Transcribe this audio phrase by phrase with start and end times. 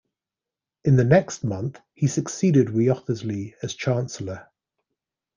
[0.83, 4.49] In the next month he succeeded Wriothesley as chancellor.